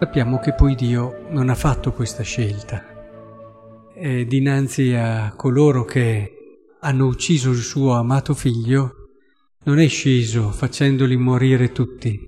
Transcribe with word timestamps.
sappiamo 0.00 0.38
che 0.38 0.54
poi 0.54 0.74
Dio 0.74 1.26
non 1.28 1.50
ha 1.50 1.54
fatto 1.54 1.92
questa 1.92 2.22
scelta. 2.22 2.82
E 3.94 4.24
dinanzi 4.24 4.94
a 4.94 5.34
coloro 5.36 5.84
che 5.84 6.32
hanno 6.80 7.04
ucciso 7.04 7.50
il 7.50 7.58
suo 7.58 7.92
amato 7.92 8.32
figlio, 8.32 8.94
non 9.64 9.78
è 9.78 9.86
sceso 9.88 10.52
facendoli 10.52 11.18
morire 11.18 11.70
tutti, 11.70 12.18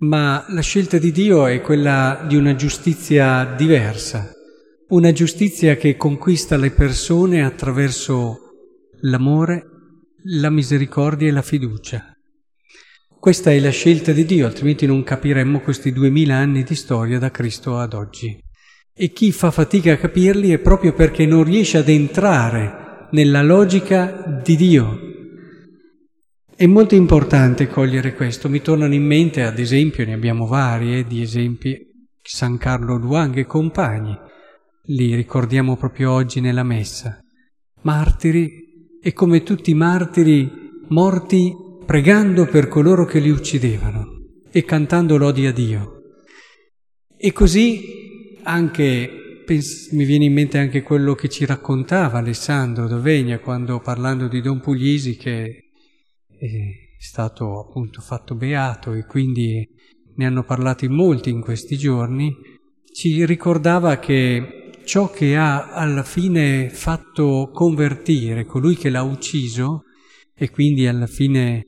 ma 0.00 0.44
la 0.48 0.60
scelta 0.60 0.98
di 0.98 1.10
Dio 1.10 1.46
è 1.46 1.62
quella 1.62 2.26
di 2.28 2.36
una 2.36 2.54
giustizia 2.54 3.46
diversa, 3.56 4.30
una 4.88 5.12
giustizia 5.12 5.76
che 5.76 5.96
conquista 5.96 6.58
le 6.58 6.70
persone 6.70 7.46
attraverso 7.46 8.40
l'amore, 9.00 9.64
la 10.24 10.50
misericordia 10.50 11.28
e 11.28 11.32
la 11.32 11.40
fiducia. 11.40 12.15
Questa 13.26 13.50
è 13.50 13.58
la 13.58 13.70
scelta 13.70 14.12
di 14.12 14.24
Dio, 14.24 14.46
altrimenti 14.46 14.86
non 14.86 15.02
capiremmo 15.02 15.58
questi 15.58 15.90
duemila 15.90 16.36
anni 16.36 16.62
di 16.62 16.76
storia 16.76 17.18
da 17.18 17.32
Cristo 17.32 17.76
ad 17.76 17.92
oggi. 17.92 18.38
E 18.94 19.10
chi 19.10 19.32
fa 19.32 19.50
fatica 19.50 19.94
a 19.94 19.96
capirli 19.96 20.50
è 20.50 20.60
proprio 20.60 20.94
perché 20.94 21.26
non 21.26 21.42
riesce 21.42 21.78
ad 21.78 21.88
entrare 21.88 23.08
nella 23.10 23.42
logica 23.42 24.40
di 24.44 24.54
Dio. 24.54 24.98
È 26.54 26.66
molto 26.66 26.94
importante 26.94 27.66
cogliere 27.66 28.14
questo. 28.14 28.48
Mi 28.48 28.62
tornano 28.62 28.94
in 28.94 29.04
mente, 29.04 29.42
ad 29.42 29.58
esempio, 29.58 30.06
ne 30.06 30.12
abbiamo 30.12 30.46
vari, 30.46 30.96
eh, 30.96 31.04
di 31.04 31.20
esempi, 31.20 31.76
San 32.22 32.58
Carlo 32.58 32.96
Luang 32.96 33.36
e 33.38 33.44
compagni. 33.44 34.16
Li 34.84 35.16
ricordiamo 35.16 35.76
proprio 35.76 36.12
oggi 36.12 36.40
nella 36.40 36.62
messa. 36.62 37.18
Martiri 37.82 39.00
e 39.02 39.12
come 39.12 39.42
tutti 39.42 39.72
i 39.72 39.74
martiri 39.74 40.48
morti 40.90 41.64
pregando 41.86 42.46
per 42.46 42.66
coloro 42.66 43.04
che 43.04 43.20
li 43.20 43.30
uccidevano 43.30 44.24
e 44.50 44.64
cantando 44.64 45.16
lodi 45.16 45.46
a 45.46 45.52
Dio. 45.52 46.00
E 47.16 47.30
così 47.30 48.40
anche, 48.42 49.44
mi 49.92 50.04
viene 50.04 50.24
in 50.24 50.32
mente 50.32 50.58
anche 50.58 50.82
quello 50.82 51.14
che 51.14 51.28
ci 51.28 51.46
raccontava 51.46 52.18
Alessandro 52.18 52.88
Dovegna 52.88 53.38
quando 53.38 53.78
parlando 53.78 54.26
di 54.26 54.40
Don 54.40 54.60
Puglisi 54.60 55.16
che 55.16 55.70
è 56.36 56.48
stato 56.98 57.60
appunto 57.60 58.00
fatto 58.00 58.34
beato 58.34 58.92
e 58.92 59.06
quindi 59.06 59.64
ne 60.16 60.26
hanno 60.26 60.42
parlato 60.42 60.84
in 60.84 60.92
molti 60.92 61.30
in 61.30 61.40
questi 61.40 61.78
giorni, 61.78 62.34
ci 62.92 63.24
ricordava 63.24 63.98
che 63.98 64.70
ciò 64.84 65.08
che 65.08 65.36
ha 65.36 65.72
alla 65.72 66.02
fine 66.02 66.68
fatto 66.68 67.50
convertire 67.52 68.44
colui 68.44 68.74
che 68.74 68.90
l'ha 68.90 69.02
ucciso 69.02 69.84
e 70.34 70.50
quindi 70.50 70.86
alla 70.86 71.06
fine 71.06 71.66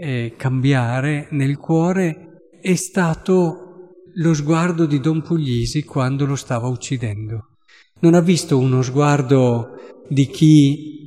eh, 0.00 0.34
cambiare 0.36 1.28
nel 1.32 1.58
cuore 1.58 2.48
è 2.60 2.74
stato 2.74 3.70
lo 4.14 4.34
sguardo 4.34 4.86
di 4.86 4.98
Don 4.98 5.22
Puglisi 5.22 5.84
quando 5.84 6.24
lo 6.24 6.36
stava 6.36 6.68
uccidendo. 6.68 7.56
Non 8.00 8.14
ha 8.14 8.20
visto 8.20 8.58
uno 8.58 8.80
sguardo 8.80 10.02
di 10.08 10.26
chi 10.26 10.98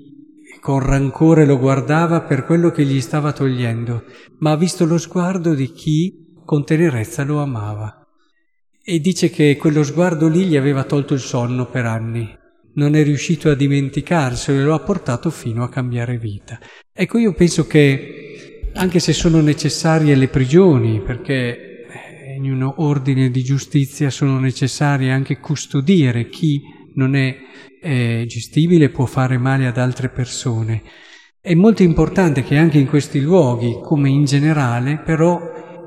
con 0.61 0.79
rancore 0.79 1.45
lo 1.45 1.57
guardava 1.57 2.21
per 2.21 2.45
quello 2.45 2.69
che 2.69 2.85
gli 2.85 3.01
stava 3.01 3.33
togliendo, 3.33 4.03
ma 4.39 4.51
ha 4.51 4.57
visto 4.57 4.85
lo 4.85 4.97
sguardo 4.97 5.55
di 5.55 5.71
chi 5.71 6.31
con 6.45 6.63
tenerezza 6.63 7.23
lo 7.23 7.41
amava. 7.41 8.07
E 8.81 8.99
dice 8.99 9.29
che 9.29 9.57
quello 9.57 9.83
sguardo 9.83 10.27
lì 10.27 10.45
gli 10.45 10.55
aveva 10.55 10.83
tolto 10.83 11.15
il 11.15 11.19
sonno 11.19 11.65
per 11.65 11.85
anni. 11.85 12.29
Non 12.75 12.95
è 12.95 13.03
riuscito 13.03 13.49
a 13.49 13.55
dimenticarselo 13.55 14.59
e 14.59 14.63
lo 14.63 14.73
ha 14.73 14.79
portato 14.79 15.29
fino 15.29 15.63
a 15.63 15.69
cambiare 15.69 16.17
vita. 16.17 16.59
Ecco, 16.93 17.17
io 17.17 17.33
penso 17.33 17.65
che 17.67 18.32
anche 18.75 18.99
se 18.99 19.13
sono 19.13 19.39
necessarie 19.41 20.15
le 20.15 20.27
prigioni, 20.27 21.01
perché 21.01 21.33
eh, 21.87 22.35
in 22.35 22.51
un 22.51 22.73
ordine 22.77 23.29
di 23.29 23.43
giustizia 23.43 24.09
sono 24.09 24.39
necessarie 24.39 25.11
anche 25.11 25.39
custodire 25.39 26.29
chi 26.29 26.61
non 26.95 27.15
è 27.15 27.35
eh, 27.81 28.25
gestibile 28.27 28.89
può 28.89 29.05
fare 29.05 29.37
male 29.37 29.67
ad 29.67 29.77
altre 29.77 30.09
persone. 30.09 30.81
È 31.39 31.53
molto 31.53 31.83
importante 31.83 32.43
che 32.43 32.57
anche 32.57 32.77
in 32.77 32.87
questi 32.87 33.19
luoghi, 33.19 33.79
come 33.81 34.09
in 34.09 34.23
generale, 34.23 35.01
però 35.03 35.39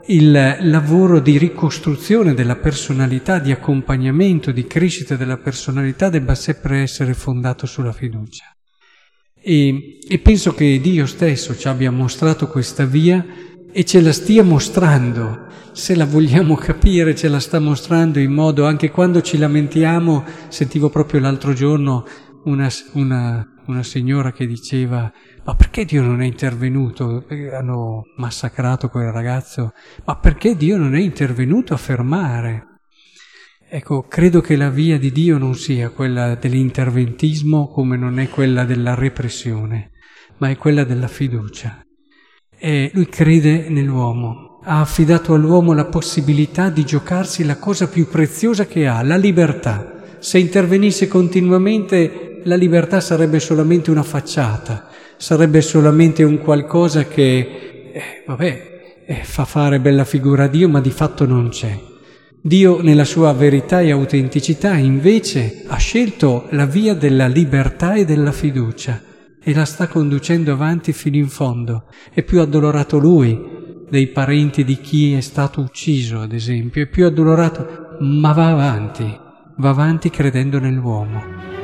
il 0.08 0.58
lavoro 0.60 1.18
di 1.18 1.38
ricostruzione 1.38 2.34
della 2.34 2.56
personalità, 2.56 3.38
di 3.38 3.50
accompagnamento, 3.50 4.52
di 4.52 4.66
crescita 4.66 5.16
della 5.16 5.38
personalità 5.38 6.10
debba 6.10 6.34
sempre 6.34 6.82
essere 6.82 7.14
fondato 7.14 7.66
sulla 7.66 7.92
fiducia. 7.92 8.55
E, 9.48 10.00
e 10.08 10.18
penso 10.18 10.54
che 10.54 10.80
Dio 10.80 11.06
stesso 11.06 11.56
ci 11.56 11.68
abbia 11.68 11.92
mostrato 11.92 12.48
questa 12.48 12.84
via 12.84 13.24
e 13.70 13.84
ce 13.84 14.00
la 14.00 14.10
stia 14.10 14.42
mostrando. 14.42 15.46
Se 15.70 15.94
la 15.94 16.04
vogliamo 16.04 16.56
capire, 16.58 17.14
ce 17.14 17.28
la 17.28 17.38
sta 17.38 17.60
mostrando 17.60 18.18
in 18.18 18.32
modo, 18.32 18.66
anche 18.66 18.90
quando 18.90 19.20
ci 19.20 19.38
lamentiamo, 19.38 20.24
sentivo 20.48 20.90
proprio 20.90 21.20
l'altro 21.20 21.52
giorno 21.52 22.04
una, 22.46 22.68
una, 22.94 23.48
una 23.66 23.82
signora 23.84 24.32
che 24.32 24.48
diceva, 24.48 25.12
ma 25.44 25.54
perché 25.54 25.84
Dio 25.84 26.02
non 26.02 26.22
è 26.22 26.26
intervenuto? 26.26 27.24
Hanno 27.56 28.02
massacrato 28.16 28.88
quel 28.88 29.12
ragazzo, 29.12 29.74
ma 30.06 30.16
perché 30.16 30.56
Dio 30.56 30.76
non 30.76 30.96
è 30.96 31.00
intervenuto 31.00 31.72
a 31.72 31.76
fermare? 31.76 32.75
Ecco, 33.68 34.06
credo 34.08 34.40
che 34.40 34.54
la 34.54 34.70
via 34.70 34.96
di 34.96 35.10
Dio 35.10 35.38
non 35.38 35.56
sia 35.56 35.90
quella 35.90 36.36
dell'interventismo 36.36 37.66
come 37.66 37.96
non 37.96 38.20
è 38.20 38.28
quella 38.28 38.64
della 38.64 38.94
repressione, 38.94 39.90
ma 40.38 40.50
è 40.50 40.56
quella 40.56 40.84
della 40.84 41.08
fiducia. 41.08 41.84
E 42.56 42.92
lui 42.94 43.08
crede 43.08 43.68
nell'uomo, 43.68 44.60
ha 44.62 44.80
affidato 44.80 45.34
all'uomo 45.34 45.72
la 45.72 45.86
possibilità 45.86 46.70
di 46.70 46.84
giocarsi 46.84 47.44
la 47.44 47.56
cosa 47.56 47.88
più 47.88 48.06
preziosa 48.06 48.66
che 48.66 48.86
ha, 48.86 49.02
la 49.02 49.16
libertà. 49.16 50.16
Se 50.20 50.38
intervenisse 50.38 51.08
continuamente, 51.08 52.42
la 52.44 52.54
libertà 52.54 53.00
sarebbe 53.00 53.40
solamente 53.40 53.90
una 53.90 54.04
facciata, 54.04 54.88
sarebbe 55.16 55.60
solamente 55.60 56.22
un 56.22 56.38
qualcosa 56.38 57.04
che, 57.06 57.90
eh, 57.92 58.22
vabbè, 58.24 59.02
eh, 59.06 59.24
fa 59.24 59.44
fare 59.44 59.80
bella 59.80 60.04
figura 60.04 60.44
a 60.44 60.48
Dio, 60.48 60.68
ma 60.68 60.80
di 60.80 60.92
fatto 60.92 61.26
non 61.26 61.48
c'è. 61.48 61.94
Dio 62.46 62.80
nella 62.80 63.02
sua 63.02 63.32
verità 63.32 63.80
e 63.80 63.90
autenticità 63.90 64.76
invece 64.76 65.64
ha 65.66 65.78
scelto 65.78 66.46
la 66.50 66.64
via 66.64 66.94
della 66.94 67.26
libertà 67.26 67.94
e 67.94 68.04
della 68.04 68.30
fiducia 68.30 69.02
e 69.42 69.52
la 69.52 69.64
sta 69.64 69.88
conducendo 69.88 70.52
avanti 70.52 70.92
fino 70.92 71.16
in 71.16 71.26
fondo. 71.26 71.86
È 72.14 72.22
più 72.22 72.40
addolorato 72.40 72.98
lui 72.98 73.84
dei 73.90 74.06
parenti 74.10 74.62
di 74.62 74.78
chi 74.80 75.14
è 75.14 75.20
stato 75.22 75.60
ucciso, 75.60 76.20
ad 76.20 76.32
esempio, 76.32 76.84
è 76.84 76.86
più 76.86 77.06
addolorato, 77.06 77.96
ma 77.98 78.30
va 78.30 78.50
avanti, 78.50 79.18
va 79.56 79.68
avanti 79.68 80.08
credendo 80.08 80.60
nell'uomo. 80.60 81.55